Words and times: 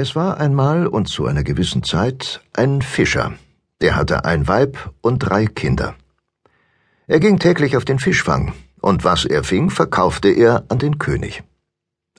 Es 0.00 0.14
war 0.14 0.38
einmal 0.38 0.86
und 0.86 1.08
zu 1.08 1.26
einer 1.26 1.42
gewissen 1.42 1.82
Zeit 1.82 2.40
ein 2.52 2.82
Fischer, 2.82 3.32
der 3.80 3.96
hatte 3.96 4.24
ein 4.24 4.46
Weib 4.46 4.92
und 5.00 5.18
drei 5.18 5.46
Kinder. 5.46 5.96
Er 7.08 7.18
ging 7.18 7.40
täglich 7.40 7.76
auf 7.76 7.84
den 7.84 7.98
Fischfang, 7.98 8.52
und 8.80 9.02
was 9.02 9.24
er 9.24 9.42
fing, 9.42 9.70
verkaufte 9.70 10.28
er 10.28 10.62
an 10.68 10.78
den 10.78 10.98
König. 10.98 11.42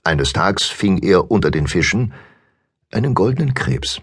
Eines 0.04 0.34
Tags 0.34 0.66
fing 0.66 0.98
er 0.98 1.32
unter 1.32 1.52
den 1.52 1.68
Fischen 1.68 2.12
einen 2.92 3.14
goldenen 3.14 3.54
Krebs. 3.54 4.02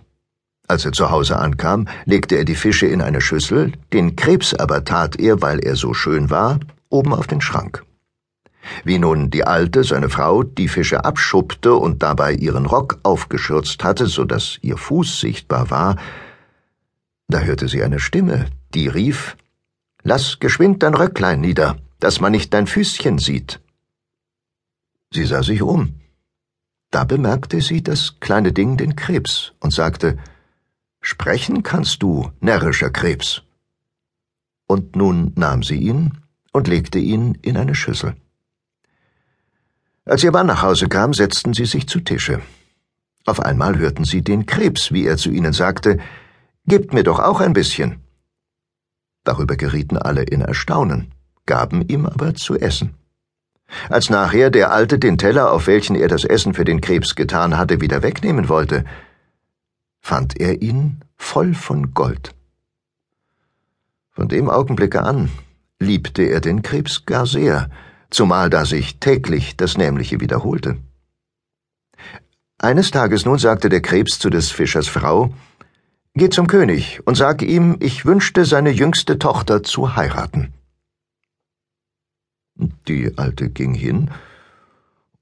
Als 0.66 0.86
er 0.86 0.92
zu 0.92 1.10
Hause 1.10 1.38
ankam, 1.38 1.86
legte 2.06 2.36
er 2.36 2.46
die 2.46 2.54
Fische 2.54 2.86
in 2.86 3.02
eine 3.02 3.20
Schüssel, 3.20 3.72
den 3.92 4.16
Krebs 4.16 4.54
aber 4.54 4.86
tat 4.86 5.20
er, 5.20 5.42
weil 5.42 5.58
er 5.58 5.76
so 5.76 5.92
schön 5.92 6.30
war, 6.30 6.60
oben 6.88 7.12
auf 7.12 7.26
den 7.26 7.42
Schrank. 7.42 7.84
Wie 8.84 8.98
nun 8.98 9.30
die 9.30 9.44
Alte, 9.44 9.84
seine 9.84 10.08
Frau, 10.08 10.42
die 10.42 10.68
Fische 10.68 11.04
abschuppte 11.04 11.74
und 11.74 12.02
dabei 12.02 12.32
ihren 12.32 12.66
Rock 12.66 12.98
aufgeschürzt 13.02 13.82
hatte, 13.84 14.06
so 14.06 14.24
dass 14.24 14.58
ihr 14.62 14.76
Fuß 14.76 15.20
sichtbar 15.20 15.70
war, 15.70 15.96
da 17.28 17.40
hörte 17.40 17.68
sie 17.68 17.82
eine 17.82 17.98
Stimme, 17.98 18.46
die 18.74 18.88
rief 18.88 19.36
Lass 20.02 20.38
geschwind 20.38 20.84
dein 20.84 20.94
Röcklein 20.94 21.40
nieder, 21.40 21.78
dass 21.98 22.20
man 22.20 22.30
nicht 22.30 22.54
dein 22.54 22.68
Füßchen 22.68 23.18
sieht. 23.18 23.60
Sie 25.12 25.24
sah 25.24 25.42
sich 25.42 25.62
um. 25.62 25.96
Da 26.90 27.02
bemerkte 27.04 27.60
sie 27.60 27.82
das 27.82 28.20
kleine 28.20 28.52
Ding 28.52 28.76
den 28.76 28.94
Krebs 28.94 29.52
und 29.58 29.72
sagte 29.72 30.16
Sprechen 31.00 31.62
kannst 31.62 32.02
du, 32.02 32.30
närrischer 32.40 32.90
Krebs. 32.90 33.42
Und 34.68 34.96
nun 34.96 35.32
nahm 35.36 35.62
sie 35.62 35.76
ihn 35.76 36.18
und 36.52 36.68
legte 36.68 36.98
ihn 36.98 37.36
in 37.42 37.56
eine 37.56 37.74
Schüssel. 37.74 38.14
Als 40.06 40.22
ihr 40.22 40.30
Mann 40.30 40.46
nach 40.46 40.62
Hause 40.62 40.88
kam, 40.88 41.12
setzten 41.12 41.52
sie 41.52 41.66
sich 41.66 41.88
zu 41.88 41.98
Tische. 41.98 42.40
Auf 43.24 43.40
einmal 43.40 43.76
hörten 43.76 44.04
sie 44.04 44.22
den 44.22 44.46
Krebs, 44.46 44.92
wie 44.92 45.04
er 45.04 45.16
zu 45.16 45.30
ihnen 45.30 45.52
sagte, 45.52 45.98
Gebt 46.68 46.92
mir 46.92 47.02
doch 47.02 47.18
auch 47.18 47.40
ein 47.40 47.52
bisschen. 47.52 48.04
Darüber 49.24 49.56
gerieten 49.56 49.96
alle 49.96 50.22
in 50.22 50.40
Erstaunen, 50.40 51.12
gaben 51.44 51.82
ihm 51.88 52.06
aber 52.06 52.34
zu 52.34 52.56
essen. 52.56 52.94
Als 53.88 54.08
nachher 54.08 54.50
der 54.50 54.72
Alte 54.72 55.00
den 55.00 55.18
Teller, 55.18 55.52
auf 55.52 55.66
welchen 55.66 55.96
er 55.96 56.06
das 56.06 56.24
Essen 56.24 56.54
für 56.54 56.64
den 56.64 56.80
Krebs 56.80 57.16
getan 57.16 57.56
hatte, 57.56 57.80
wieder 57.80 58.04
wegnehmen 58.04 58.48
wollte, 58.48 58.84
fand 60.00 60.40
er 60.40 60.62
ihn 60.62 61.00
voll 61.16 61.52
von 61.52 61.94
Gold. 61.94 62.32
Von 64.12 64.28
dem 64.28 64.48
Augenblicke 64.48 65.02
an 65.02 65.30
liebte 65.80 66.22
er 66.22 66.40
den 66.40 66.62
Krebs 66.62 67.06
gar 67.06 67.26
sehr, 67.26 67.70
zumal 68.16 68.50
da 68.50 68.64
sich 68.64 68.98
täglich 68.98 69.56
das 69.56 69.76
Nämliche 69.76 70.20
wiederholte. 70.20 70.78
Eines 72.58 72.90
Tages 72.90 73.26
nun 73.26 73.38
sagte 73.38 73.68
der 73.68 73.82
Krebs 73.82 74.18
zu 74.18 74.30
des 74.30 74.50
Fischers 74.50 74.88
Frau, 74.88 75.34
Geh 76.14 76.30
zum 76.30 76.46
König 76.46 77.00
und 77.04 77.14
sag 77.14 77.42
ihm, 77.42 77.76
ich 77.78 78.06
wünschte, 78.06 78.46
seine 78.46 78.70
jüngste 78.70 79.18
Tochter 79.18 79.62
zu 79.62 79.96
heiraten. 79.96 80.54
Die 82.88 83.18
Alte 83.18 83.50
ging 83.50 83.74
hin 83.74 84.10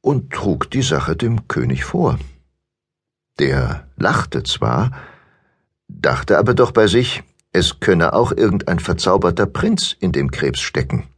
und 0.00 0.32
trug 0.32 0.70
die 0.70 0.82
Sache 0.82 1.16
dem 1.16 1.48
König 1.48 1.84
vor. 1.84 2.20
Der 3.40 3.88
lachte 3.96 4.44
zwar, 4.44 4.92
dachte 5.88 6.38
aber 6.38 6.54
doch 6.54 6.70
bei 6.70 6.86
sich, 6.86 7.24
es 7.50 7.80
könne 7.80 8.12
auch 8.12 8.30
irgendein 8.30 8.78
verzauberter 8.78 9.46
Prinz 9.46 9.96
in 9.98 10.12
dem 10.12 10.30
Krebs 10.30 10.60
stecken. 10.60 11.08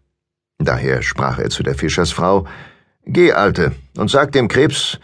Daher 0.59 1.03
sprach 1.03 1.39
er 1.39 1.51
zu 1.51 1.63
der 1.63 1.75
Fischersfrau 1.75 2.47
Geh, 3.05 3.33
Alte, 3.33 3.73
und 3.97 4.11
sag 4.11 4.33
dem 4.33 4.49
Krebs, 4.49 4.99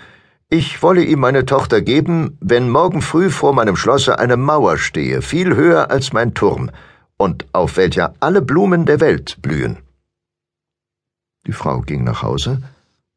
ich 0.48 0.82
wolle 0.82 1.04
ihm 1.04 1.20
meine 1.20 1.46
Tochter 1.46 1.80
geben, 1.80 2.36
wenn 2.40 2.68
morgen 2.68 3.00
früh 3.00 3.30
vor 3.30 3.54
meinem 3.54 3.76
Schlosse 3.76 4.18
eine 4.18 4.36
Mauer 4.36 4.76
stehe, 4.76 5.22
viel 5.22 5.54
höher 5.54 5.90
als 5.90 6.12
mein 6.12 6.34
Turm, 6.34 6.70
und 7.16 7.46
auf 7.52 7.76
welcher 7.76 8.14
alle 8.20 8.42
Blumen 8.42 8.84
der 8.84 9.00
Welt 9.00 9.40
blühen. 9.40 9.78
Die 11.46 11.52
Frau 11.52 11.80
ging 11.80 12.04
nach 12.04 12.22
Hause 12.22 12.62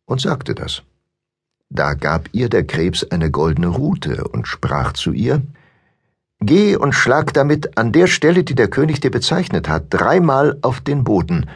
und 0.06 0.22
sagte 0.22 0.56
das. 0.56 0.84
Da 1.70 1.94
gab 1.94 2.30
ihr 2.32 2.48
der 2.48 2.66
Krebs 2.66 3.04
eine 3.04 3.32
goldene 3.32 3.68
Rute 3.68 4.28
und 4.28 4.48
sprach 4.48 4.94
zu 4.94 5.12
ihr 5.12 5.42
Geh 6.40 6.76
und 6.76 6.94
schlag 6.94 7.34
damit 7.34 7.78
an 7.78 7.92
der 7.92 8.08
Stelle, 8.08 8.44
die 8.44 8.56
der 8.56 8.68
König 8.68 9.00
dir 9.00 9.12
bezeichnet 9.12 9.68
hat, 9.68 9.86
dreimal 9.90 10.58
auf 10.62 10.80
den 10.80 11.04
Boden, 11.04 11.48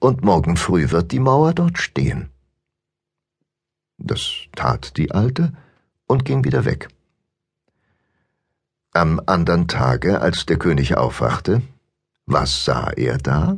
und 0.00 0.24
morgen 0.24 0.56
früh 0.56 0.90
wird 0.90 1.12
die 1.12 1.20
Mauer 1.20 1.54
dort 1.54 1.78
stehen. 1.78 2.30
Das 3.98 4.32
tat 4.56 4.96
die 4.96 5.12
Alte 5.12 5.52
und 6.06 6.24
ging 6.24 6.42
wieder 6.42 6.64
weg. 6.64 6.88
Am 8.92 9.20
andern 9.26 9.68
Tage, 9.68 10.20
als 10.20 10.46
der 10.46 10.58
König 10.58 10.96
aufwachte, 10.96 11.62
was 12.26 12.64
sah 12.64 12.90
er 12.90 13.18
da? 13.18 13.56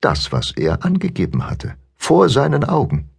Das, 0.00 0.32
was 0.32 0.52
er 0.52 0.84
angegeben 0.84 1.48
hatte, 1.48 1.76
vor 1.94 2.28
seinen 2.28 2.64
Augen. 2.64 3.10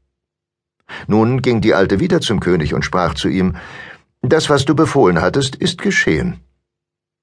Nun 1.07 1.41
ging 1.41 1.61
die 1.61 1.75
Alte 1.75 1.99
wieder 1.99 2.19
zum 2.19 2.39
König 2.39 2.73
und 2.73 2.83
sprach 2.83 3.13
zu 3.13 3.29
ihm, 3.29 3.55
Das, 4.21 4.49
was 4.49 4.65
du 4.65 4.75
befohlen 4.75 5.21
hattest, 5.21 5.55
ist 5.55 5.81
geschehen. 5.81 6.39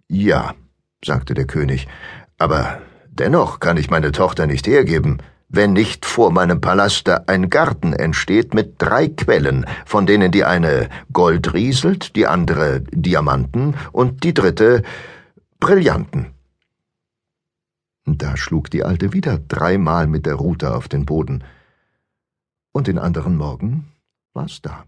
Ja, 0.08 0.54
sagte 1.04 1.34
der 1.34 1.46
König, 1.46 1.88
aber 2.38 2.80
Dennoch 3.18 3.60
kann 3.60 3.78
ich 3.78 3.90
meine 3.90 4.12
Tochter 4.12 4.46
nicht 4.46 4.66
hergeben, 4.66 5.22
wenn 5.48 5.72
nicht 5.72 6.04
vor 6.04 6.30
meinem 6.30 6.60
Palaste 6.60 7.28
ein 7.28 7.48
Garten 7.48 7.94
entsteht 7.94 8.52
mit 8.52 8.74
drei 8.78 9.08
Quellen, 9.08 9.64
von 9.86 10.06
denen 10.06 10.30
die 10.32 10.44
eine 10.44 10.90
Gold 11.12 11.54
rieselt, 11.54 12.14
die 12.14 12.26
andere 12.26 12.82
Diamanten 12.82 13.74
und 13.92 14.22
die 14.22 14.34
dritte 14.34 14.82
Brillanten. 15.60 16.34
Da 18.04 18.36
schlug 18.36 18.70
die 18.70 18.84
Alte 18.84 19.14
wieder 19.14 19.38
dreimal 19.38 20.06
mit 20.06 20.26
der 20.26 20.34
Rute 20.34 20.74
auf 20.74 20.88
den 20.88 21.06
Boden, 21.06 21.42
und 22.72 22.86
den 22.88 22.98
anderen 22.98 23.36
Morgen 23.36 23.90
war's 24.34 24.60
da. 24.60 24.84